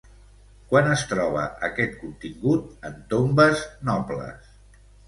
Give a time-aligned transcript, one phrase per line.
[0.71, 4.55] Quan es troba aquest contingut en tombes nobles?